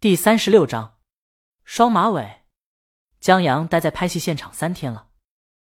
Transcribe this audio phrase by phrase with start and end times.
[0.00, 0.96] 第三十六章，
[1.62, 2.44] 双马尾。
[3.20, 5.08] 江阳待在拍戏现场三天了，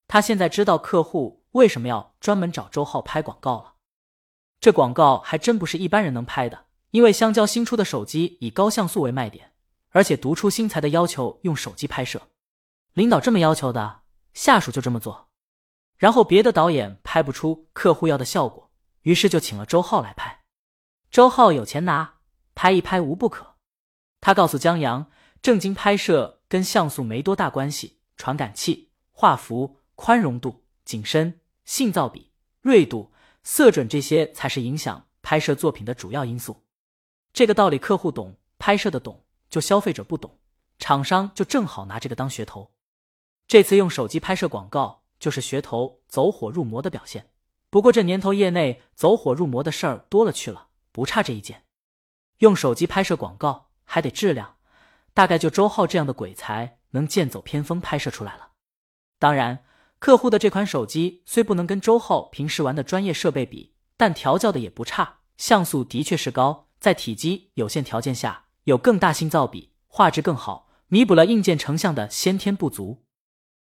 [0.08, 3.74] 他现在知道客户为什么要专门找周浩拍广告了。
[4.60, 9.52] 这广告还真不是一般人能拍的，因为香蕉新出的手机以高像素为卖点，
[9.90, 12.22] 而且独出心裁的要求用手机拍摄。
[12.94, 14.02] 领导这么要求的，
[14.36, 15.30] 下属就这么做。
[15.98, 18.70] 然后别的导演拍不出客户要的效果，
[19.02, 20.44] 于是就请了周浩来拍。
[21.10, 22.20] 周浩有钱拿，
[22.54, 23.56] 拍一拍无不可。
[24.22, 25.10] 他告诉江阳，
[25.42, 33.12] 正经拍摄跟像素没多大关系，传感器、画幅、宽容度、景深、信噪比、锐度、
[33.44, 36.64] 色准这些才是影响拍摄作品的主要因素。
[37.32, 40.40] 这个道理客户懂，拍摄的懂，就消费者不懂，
[40.78, 42.72] 厂商就正好拿这个当噱头。
[43.48, 47.30] 这次用手机拍摄广告，就是噱头走火入魔的表现。
[47.70, 51.64] 不过这年头业内走火入魔的事儿多了去了，不差这一件。
[52.40, 53.69] 用手机拍摄广告。
[53.92, 54.58] 还得质量，
[55.16, 58.52] 大概就周浩这样的鬼才能剑走偏锋拍摄出来了。
[59.18, 59.66] 当然，
[59.98, 73.04] 客户的这款手机虽不能跟周浩平时玩的专业设备比，但调教的也不差，像素的确是高，在体积有限条件下有更大信噪比，画质更好，弥补了硬件成像的先天不足。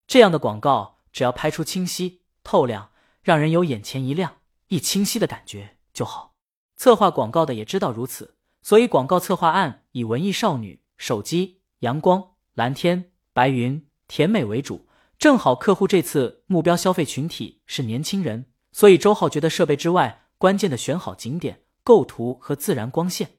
[0.07, 4.37] 这样的广告只要拍出清晰透亮，让人有眼前一亮、
[4.69, 6.35] 一清晰的感觉就好。
[6.77, 8.39] 策划广告的也知道如此。
[8.63, 23.39] 所以广告策划案以文艺少女、手机、阳光、蓝天、白云、甜美为主，正好客户这次目标消费群体是年轻人，所以周浩觉得设备之外，关键的选好景点、构图和自然光线。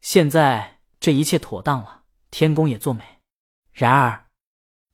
[0.00, 3.04] 现在这一切妥当了，天公也作美。
[3.70, 4.28] 然而，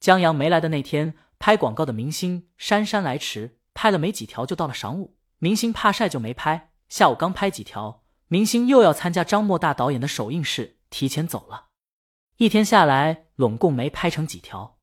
[0.00, 5.16] 江阳没来的那天，拍广告的明星姗姗来迟，拍了没几条就到了晌午。
[5.38, 8.02] 明星怕晒就没拍，下午刚拍几条。
[8.26, 11.69] 明星又要参加张默大导演的首映式，提前走了。
[12.36, 14.78] 一天下来，拢共没拍成几条。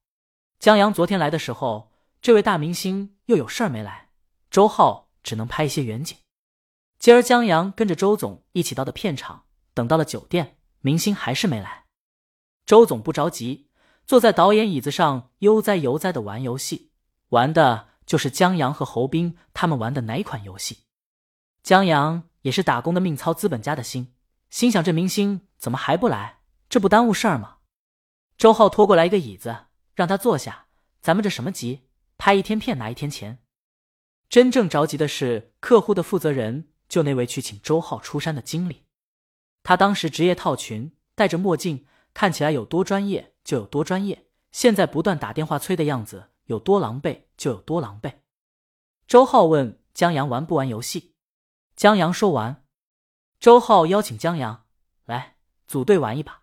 [0.59, 4.09] 江阳昨天来的时候，这位大明星又有事儿没来，
[4.49, 6.17] 周浩只能拍一些远景。
[6.99, 11.85] 今儿江阳跟着周总一起到的片场，等到了酒店，明星还是没来。
[12.65, 13.69] 周总不着急，
[14.05, 16.91] 坐在导演椅子上悠哉悠哉的玩游戏，
[17.29, 20.79] 玩的就是江阳和侯斌他们玩的哪款游戏？
[21.63, 22.29] 江阳。
[22.45, 24.13] 也是打工的命操资本家的心，
[24.51, 26.41] 心想这明星怎么还不来？
[26.69, 27.57] 这不耽误事儿吗？
[28.37, 29.65] 周浩拖过来一个椅子，
[29.95, 30.67] 让他坐下。
[31.01, 31.87] 咱们这什么急？
[32.19, 33.39] 拍一天片拿一天钱。
[34.29, 38.85] 真正着急的是客户的负责人，就那位去请周浩出山的经理。
[39.63, 44.27] 他当时职业套裙，戴着墨镜，看起来有多专业就有多专业。
[44.51, 48.13] 现在不断打电话催的样子，有多狼狈就有多狼狈。
[49.07, 51.15] 周浩问江阳玩不玩游戏？
[51.75, 52.63] 江阳说完，
[53.39, 54.64] 周浩邀请江阳
[55.67, 56.41] 组队玩一把。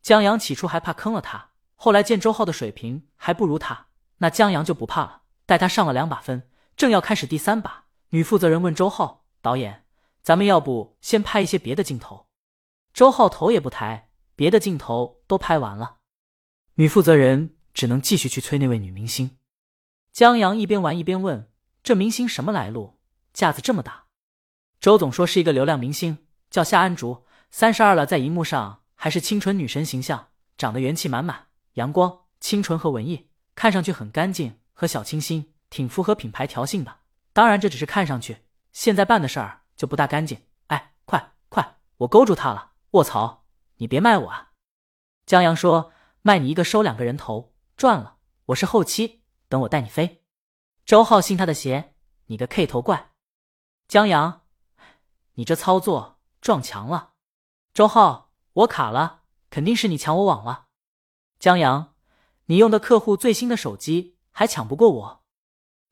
[0.00, 6.48] 江阳起初还怕坑了他，后来见周浩的水平还不如他，那江阳就不怕了，带他上了两把分。
[6.76, 9.84] 正要开始第三把，女负责人问周浩导演
[10.22, 12.26] ：“咱们要不先拍一些别的镜头？”
[12.94, 15.96] 周浩头也不抬：“别的镜头都拍完了。”
[16.74, 19.38] 女负责人只能继续去催那位女明星。
[20.12, 21.50] 江阳一边玩一边问
[21.82, 22.98] ：“这明星什么来路？
[23.32, 24.04] 架子这么大？”
[24.80, 36.98] 周总说是一个流量明星，叫夏安竹，三十二了，在荧幕上还是清纯女神形象，长得元气满满，阳光、清纯和文艺，看上去很干净和小清新，挺符合品牌调性的。
[37.32, 40.40] 当然这只是看上去，现在办的事儿就不大干净。
[40.66, 42.72] 哎，快快，我勾住他了！
[42.92, 43.44] 卧槽，
[43.76, 44.50] 你别卖我啊！
[45.24, 45.92] 江阳说
[46.22, 48.16] 卖你一个收两个人头，赚了，
[48.46, 50.24] 我是后期，等我带你飞。
[50.84, 51.94] 周浩信他的邪，
[52.26, 53.10] 你个 K 头怪，
[53.86, 54.42] 江阳。
[55.34, 57.12] 你这操作撞墙了，
[57.74, 59.20] 周浩，我卡了，
[59.50, 60.66] 肯定是你抢我网了。
[61.38, 61.94] 江阳，
[62.46, 65.24] 你用的客户最新的手机还抢不过我。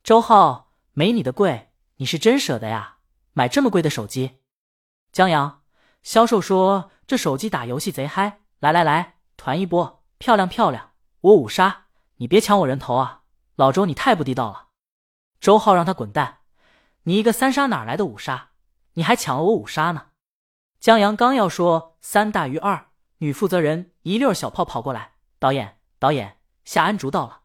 [0.03, 2.98] 周浩，没你的贵，你是真舍得呀，
[3.32, 4.41] 买这么贵的手机。
[5.12, 5.62] 江阳，
[6.03, 10.91] 销售说这手机打游戏贼嗨，来来来，团一波，漂亮漂亮，
[11.21, 11.86] 我五杀，
[12.16, 13.22] 你别抢我人头啊，
[13.54, 14.68] 老周你太不地道了。
[15.39, 16.39] 周浩让他滚蛋，
[17.04, 18.51] 你一个三杀哪来的五杀？
[18.95, 20.06] 你还抢了我五杀呢！
[20.81, 27.43] 江阳刚要说三大于二，女负责人一溜小炮跑过来：“导演，导演，夏安竹到了。”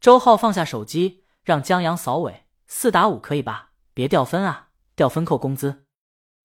[0.00, 3.70] 周浩放下手机，让江阳扫尾：“四打五可以吧？
[3.94, 5.86] 别掉分啊，掉分扣工资。”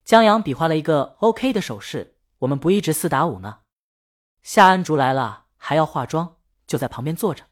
[0.06, 3.60] 江阳比划了一个 OK 的手势：“我们不一直四打五呢。”
[4.44, 6.38] 夏安竹来了，还要化妆，
[6.68, 7.45] 就在旁边坐着。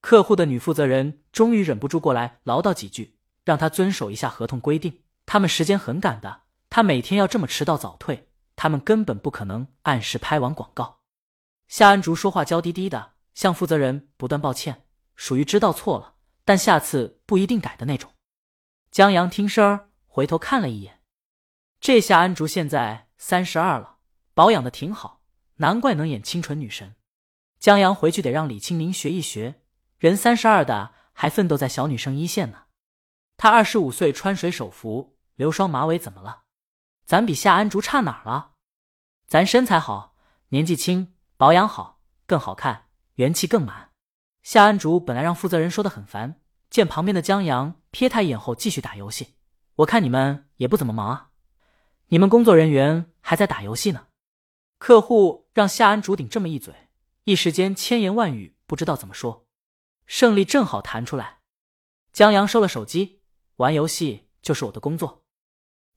[0.00, 5.02] 客户的女负责人终于忍不住过来唠叨几句，让他遵守一下合同规定。
[5.26, 6.42] 他们时间很赶的，
[6.76, 11.00] 他每天要这么迟到早退，他们根本不可能按时拍完广告。
[11.68, 14.84] 夏安竹说话娇滴滴的，向负责人不断抱歉，
[15.14, 18.12] 属于知道错了，但下次不一定改的那种。
[18.90, 21.00] 江阳听声儿回头看了一眼，
[21.80, 23.96] 这夏安竹现在三十二了，
[24.34, 25.22] 保养的挺好，
[25.54, 26.94] 难怪能演清纯女神。
[27.58, 29.62] 江阳回去得让李青宁学一学，
[29.96, 32.64] 人三十二的还奋斗在小女生一线呢。
[33.38, 36.42] 他二十五岁穿水手服，留双马尾，怎么了？
[37.06, 38.54] 咱比夏安竹差哪儿了？
[39.28, 40.16] 咱身材好，
[40.48, 43.92] 年纪轻，保养好，更好看，元气更满。
[44.42, 49.36] 夏安竹本来让负责人说的很烦，见旁边的江阳瞥他一眼后继续打游戏。
[49.76, 51.30] 我看你们也不怎么忙啊，
[52.08, 54.08] 你们工作人员还在打游戏呢。
[54.78, 56.74] 客户让夏安竹顶这么一嘴。
[57.22, 59.46] 一时间千言万语不知道怎么说，
[60.06, 61.38] 胜利正好弹出来。
[62.12, 63.20] 江阳收了手机，
[63.56, 65.25] 玩游戏就是我的工作。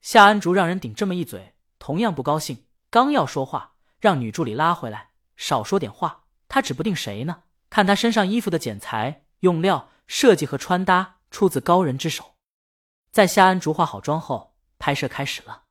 [0.01, 6.23] 夏安竹让人顶这么一嘴，同样不高兴，刚要说话，让女助理拉回来，少说点话。
[6.47, 7.43] 他指不定谁呢？
[7.69, 12.35] 看他身上衣服的剪裁、用料、设计和穿搭，出自高人之手。
[13.11, 15.63] 在夏安竹化好妆后，拍摄开始了。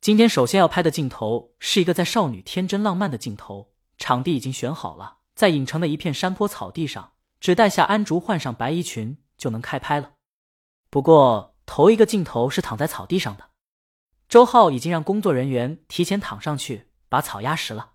[0.00, 3.72] 今天首先要拍的镜头是一个在少女天真浪漫的镜头。
[3.98, 10.12] 场地已经选好了，在影城的一片山坡草地上，只待夏安竹换上白衣裙就能开拍了。
[10.90, 13.48] 不过头一个镜头是躺在草地上的，
[14.28, 17.92] 周浩已经让工作人员提前躺上去把草压实了。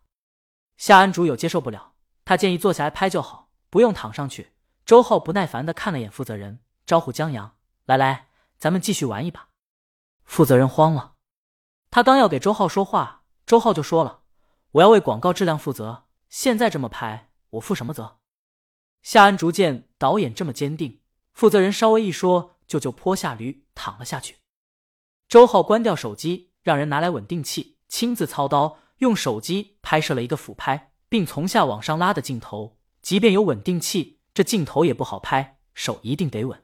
[0.78, 1.94] 夏安竹有接受不了，
[2.26, 4.54] 他建议坐下来拍就好，不用躺上去。
[4.86, 7.56] 周浩不耐烦的看了眼负责人，招呼江阳
[7.86, 9.50] ：“来来，咱们继续玩一把。”
[10.26, 11.14] 负责人慌了，
[11.90, 14.22] 他刚要给周浩说话，周浩就说了。
[14.72, 18.20] 我要为广告质量负责，现在这么拍，我负什么责？
[19.02, 21.02] 夏安竹见导演这么坚定，
[21.34, 24.41] 负责人稍微一说，就就坡下驴躺了下去。
[25.32, 32.78] 周浩关掉手机，让人拿来稳定器，亲自操刀，用手机拍摄了一个俯拍，并从下往上拉的镜头。
[33.02, 36.62] 即便有稳定器，这镜头也不好拍，手一定得稳。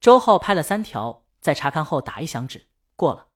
[0.00, 3.26] 周浩拍了三条，在查看后打一响指，过了。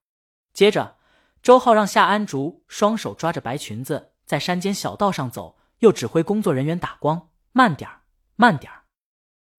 [0.52, 0.98] 接着。
[1.42, 8.02] 周浩让夏安竹双手抓着白裙子在山间小道上走，又指挥工作人员打光，慢点儿，
[8.36, 8.84] 慢点儿。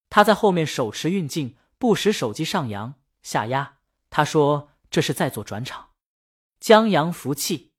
[0.09, 3.79] 他在后面手持运镜，不时手机上扬下压。
[4.09, 5.89] 他说这是在做转场。
[6.61, 7.73] 江阳服气，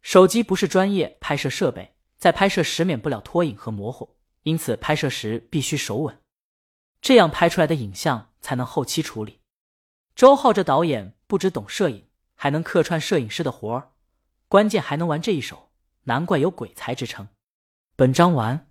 [0.00, 6.18] 手机不是专业拍摄设备，在拍摄时免不了拖影和模糊，因此拍摄时必须手稳，
[7.02, 9.40] 这样拍出来的影像才能后期处理。
[10.14, 12.06] 周浩这导演不只懂摄影。
[12.38, 13.92] 还能客串摄影师的活儿，
[14.48, 15.70] 关键还能玩这一手，
[16.04, 17.28] 难怪有鬼才之称。
[17.96, 18.65] 本章完。